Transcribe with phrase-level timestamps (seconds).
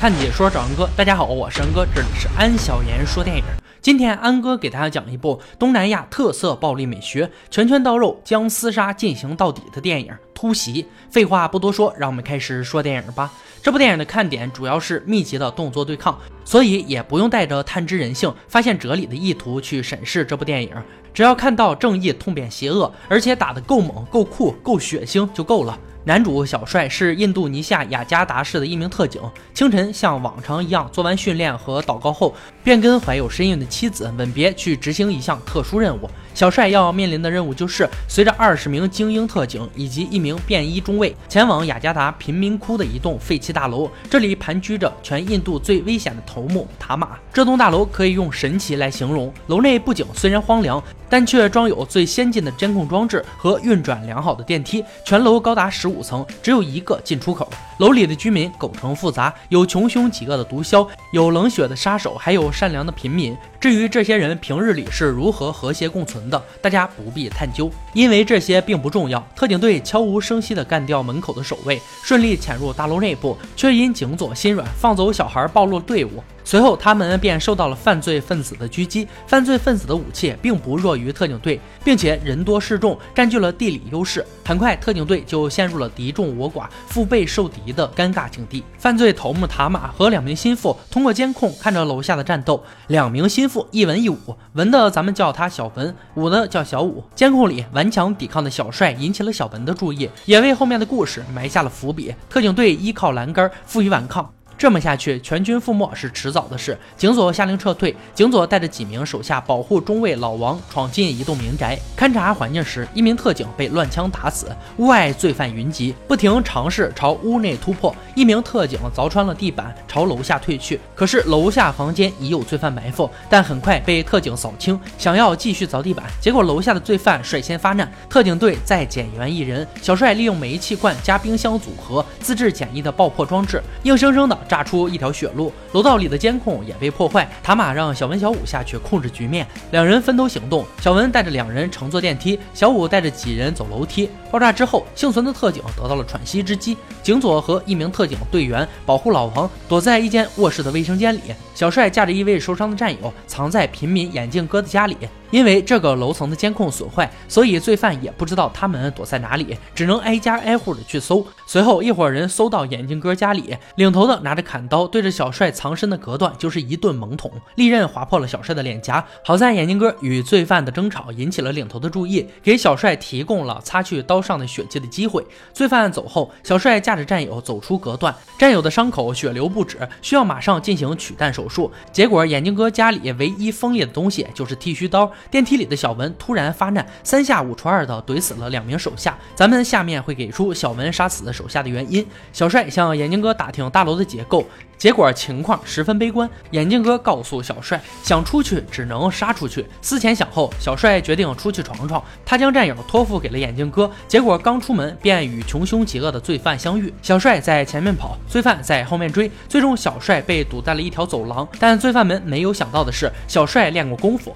[0.00, 3.44] 看解说找安哥，大家好，我是安哥，这里是安小言说电影。
[3.82, 10.82] 今天安哥给大家讲一部东南亚特色暴力美学，拳拳到肉，将厮杀进行到底的电影《突袭》。
[11.10, 13.30] 废话不多说，让我们开始说电影吧。
[13.62, 20.74] 这部电影的看点主要是密集的动作对抗，所以也不用带着探知人性、发现哲理的意图去审视这部电影，
[21.12, 25.78] 只要看到正义痛扁邪恶，而且打得够猛、够酷、够血腥就够了。
[26.04, 29.20] 男主小帅是印度尼西亚雅加达市的一名特警。
[29.52, 32.34] 清晨像往常一样做完训练和祷告后，
[32.64, 36.08] 便跟怀有身孕的妻子吻别，去执行一项特殊任务。
[36.32, 43.90] 小帅要面临的任务就是随着二十名精英特警以及一名便衣中尉，前往雅加达贫民窟的一栋废弃大楼。
[44.08, 47.10] 这里盘踞着全印度最危险的头目塔玛。
[47.30, 49.30] 这栋大楼可以用神奇来形容。
[49.48, 54.82] 楼内不仅虽然荒凉，但却装有最先进的监控装置和运转良好的电梯。
[55.04, 57.50] 全楼高达十五层，只有一个进出口。
[57.80, 63.34] 楼里的居民构成复杂，有穷凶极恶的毒枭，有冷血的杀手，还有善良的平民。
[63.58, 69.26] 至于这些人平日里是如何和谐共存的，大家不必探究，因为这些并不重要。
[69.34, 76.22] 特警队悄无声息地干掉门口的守卫，顺利潜入大楼内部，却因警佐心软，放走小孩，暴露队伍。
[76.42, 79.06] 随后，他们便受到了犯罪分子的狙击。
[79.26, 84.26] 犯罪分子的武器并不弱于特警队，并且人多势众，占据了地理优势。
[84.44, 88.62] 很快，特警队就陷入了敌众我寡、腹背受敌的尴尬境地。
[88.78, 92.62] 犯罪头目塔玛和两名心腹通过监控看着楼下的战斗。
[92.88, 94.18] 两名心腹一文一武，
[94.54, 97.04] 文的咱们叫他小文，武的叫小武。
[97.14, 102.14] 监控里顽强抵抗的小帅引起了小文的注意，也为后面的故事埋下了伏笔。
[102.28, 104.30] 特警队依靠栏杆负隅顽抗。
[104.60, 106.78] 这么下去，全军覆没是迟早的事。
[106.94, 114.48] 警佐下令撤退，警佐带着几名手下保护中尉老王闯进一栋民宅勘察环境时，一名特警被乱枪打死。
[114.76, 117.96] 屋外罪犯云集，不停尝试朝屋内突破。
[118.14, 120.78] 一名特警凿穿了地板，朝楼下退去。
[120.94, 124.78] 可是楼下房间已有罪犯埋伏，但很快被特警扫清。
[124.98, 129.66] 想要继续凿地板，结果楼下的罪犯率先发难，特警队再减员一人。
[129.80, 134.38] 小帅利用煤气罐加冰箱组合自制简易的爆破装置，硬生生的。
[134.50, 137.30] 炸出一条血路，楼道里的监控也被破坏。
[137.40, 140.66] 塔玛让小文、小五下去控制局面，两人分头行动。
[140.80, 144.10] 小文带着两人乘坐电梯，小五带着几人走楼梯。
[144.28, 146.76] 爆炸之后，幸存的特警得到了喘息之机。
[147.00, 151.20] 警佐和一名特警队员保护老王，躲在一间卧室的卫生间里。
[151.54, 154.96] 小帅架着一位受伤的战友，藏在平民眼镜哥的家里。
[155.30, 161.26] 因为这个楼层的监控损坏，所以罪犯也不知道他们躲在哪里，只能挨家挨户的去搜。
[161.46, 169.04] 随后，一伙人搜到眼镜哥家里，领头的拿着砍刀对着小帅藏身的隔断就是一顿猛捅，利刃划破了小帅的脸颊。
[169.24, 175.24] 好在眼镜哥与罪犯的争吵引起了领头的注意，给小帅提供了擦去刀上的血迹的机会。
[175.52, 181.70] 罪犯走后，小帅驾着战友走出隔断，战友的伤口血流不止，需要马上进行取弹手术。
[181.92, 185.10] 结果，眼镜哥家里唯一锋利的东西就是剃须刀。
[185.30, 189.18] 电梯里的小文突然发难，三下五除二的怼死了两名手下。
[189.34, 192.06] 咱们下面会给出小文杀死手下的原因。
[192.32, 194.44] 小帅向眼镜哥打听大楼的结构，
[194.78, 196.28] 结果情况十分悲观。
[196.50, 199.66] 眼镜哥告诉小帅，想出去只能杀出去。
[199.80, 202.02] 思前想后，小帅决定出去闯闯。
[202.24, 206.92] 他将战友托付给了眼镜哥，结果刚出门便与穷凶极恶的罪犯相遇。
[207.02, 211.46] 小帅在前面跑，罪犯在后面追，最终小帅被堵在了一条走廊。
[211.58, 214.34] 但罪犯们没有想到的是，小帅练过功夫。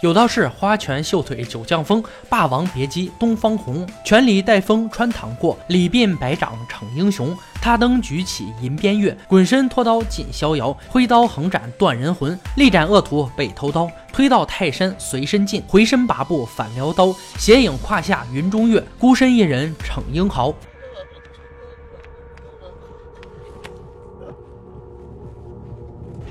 [0.00, 7.36] 有道是花拳绣腿九将风，霸王别姬东方红，拳里带风穿堂过，礼鬓百掌逞英雄。
[7.60, 20.54] 他登举起银鞭月，滚身脱刀尽逍遥，挥刀横斩断人魂，力斩恶徒被偷刀，推到泰山随身进，回身拔步反撩刀，斜影胯下云中月，孤身一人逞英豪。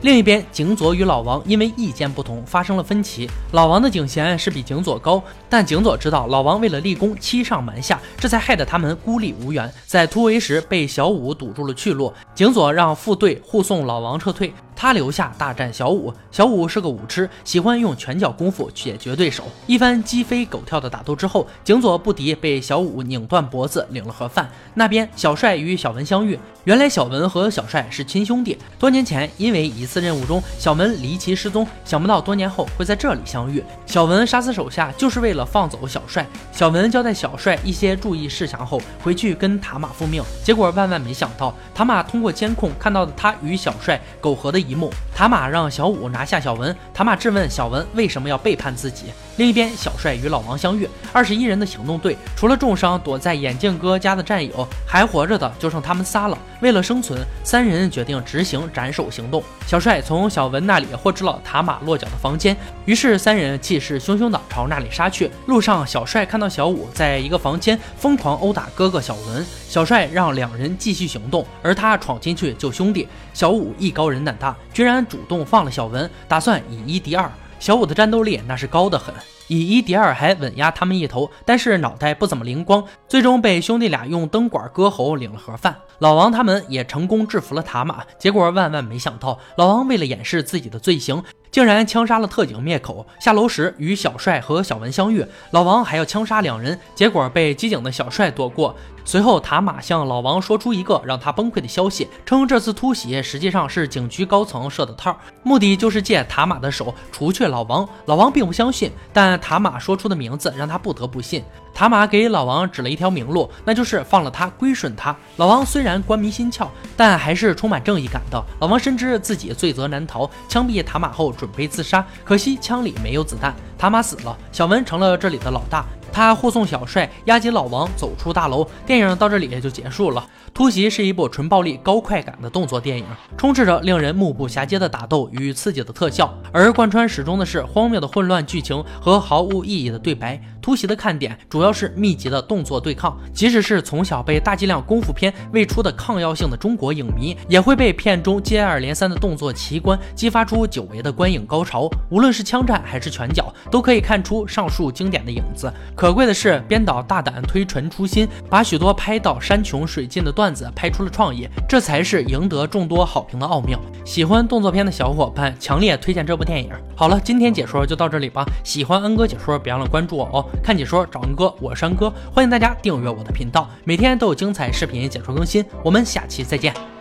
[0.02, 3.30] 另一边，警佐与老王因为意见不同发生了分歧。
[3.52, 12.14] 老王的警衔是比警佐高，但警佐知道老王为了立功欺上瞒下，这才害得他们孤立无援，在突围时被小五堵住了去路。
[12.34, 14.54] 警佐让副队护送老王撤退。
[14.80, 19.44] 他留下大战小五，小五是个武痴，喜欢用拳脚功夫解决对手。
[19.68, 24.50] 一番鸡飞狗跳的打斗之后，景佐不敌，被小五拧断脖子，领了盒饭。
[24.76, 28.58] 那边小帅与小文相遇，原来小文和小帅是亲兄弟。
[28.80, 33.62] 多年前因为一次任务中小文离奇失踪，想不到多年后会在这里相遇。
[33.86, 36.26] 小文杀死手下就是为了放走小帅。
[36.54, 40.24] 小文交代小帅一些注意事项后，回去跟塔玛复命。
[40.42, 44.69] 结果万万没想到，塔玛通过监控看到了他与小帅苟合的。
[44.70, 44.94] 一幕。
[45.16, 49.06] 塔玛让小五拿下小文，塔玛质问小文为什么要背叛自己。
[49.38, 56.38] 另一边，小帅与老王相遇，二十一人的行动队除了重伤躲在眼镜哥家的战友，还活着的就剩他们仨了。
[56.62, 59.44] 为了生存，三人决定执行斩首行动。
[59.66, 65.32] 小帅从小文那里获知了塔玛落脚的房间，于是三人气势汹汹地朝那里杀去。
[65.46, 73.08] 路上，小帅看到小五在一个房间疯狂殴打哥哥小文，小帅让两人继续行动，而他闯进去救兄弟。
[73.34, 77.32] 小五艺高人胆大，居然主动放了小文，打算以一敌二。
[77.60, 79.14] 小五的战斗力那是高得很，
[79.50, 85.76] 以一敌二还稳压他们一头，但是脑袋不怎么灵光，最终被兄弟俩用灯管割喉领了盒饭。
[86.00, 93.06] 老王他们也成功制服了塔玛，结果万万没想到，老王为了掩饰自己的罪行，竟然枪杀了特警灭口。
[93.20, 98.76] 下楼时与小帅和小文相遇，老王还要枪杀两人，结果被机警的小帅躲过。
[99.06, 107.88] 随后，塔玛向老王说出一个让他崩溃的消息，称这次突袭实际上是警局高层设的套，目的就是借塔玛的手除却老王。
[108.06, 111.44] 老王并不相信，但塔玛说出的名字让他不得不信。
[111.74, 115.16] 塔玛给老王指了一条明路，那就是放了他，归顺他。
[115.38, 118.44] 老王虽然官迷心窍，但还是充满正义感的。
[118.60, 123.56] 老王深知自己罪责难逃，枪毙塔玛后准备自杀，可惜枪里没有子弹。
[123.78, 125.86] 塔玛死了，小文成了这里的老大。
[126.12, 130.28] 他护送小帅押解老王走出大楼，电影到这里也就结束了。
[130.54, 133.06] 突袭是一部纯暴力、高快感的动作电影，
[133.38, 140.42] 充斥着令人目不暇接的打斗与刺激的特效，而贯穿始终的是荒谬的混乱剧情和毫无意义的对白。
[140.62, 151.90] 突袭的看点主要是密集的动作对抗，即使是从小被大剂量功夫片喂出的抗药性的中国影迷，也会被片中接二连三的动作奇观激发出久违的观影高潮。
[152.10, 155.72] 无论是枪战还是拳脚，都可以看出上述经典的影子。
[155.96, 163.80] 可贵的是，编导大胆推陈出新，把许多拍到山穷水尽的段子拍出了创意，这才是赢得众多好评的奥妙。
[164.06, 166.70] 喜欢动作片的小伙伴，强烈推荐这部电影。
[166.96, 168.46] 好了，今天解说就到这里吧。
[168.64, 170.46] 喜欢恩哥解说，别忘了关注我哦。
[170.64, 175.66] 看解说找恩哥，我是恩哥，欢迎大家订阅我的频道，每天都有精彩视频解说更新。
[175.84, 176.99] 我们下期再见。